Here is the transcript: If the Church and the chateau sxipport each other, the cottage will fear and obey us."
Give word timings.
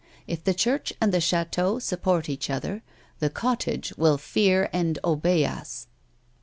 If 0.25 0.43
the 0.43 0.55
Church 0.55 0.91
and 0.99 1.13
the 1.13 1.21
chateau 1.21 1.75
sxipport 1.75 2.27
each 2.27 2.49
other, 2.49 2.81
the 3.19 3.29
cottage 3.29 3.93
will 3.97 4.17
fear 4.17 4.67
and 4.73 4.97
obey 5.03 5.45
us." 5.45 5.85